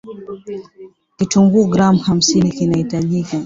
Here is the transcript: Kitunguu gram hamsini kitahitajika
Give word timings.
Kitunguu 1.17 1.65
gram 1.67 1.97
hamsini 2.05 2.51
kitahitajika 2.57 3.37